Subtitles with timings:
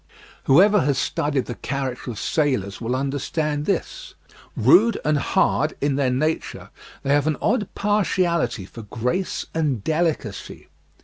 [0.45, 4.15] Whoever has studied the character of sailors will understand this:
[4.57, 6.71] rude and hard in their nature,
[7.03, 10.69] they have an odd partiality for grace and delicacy.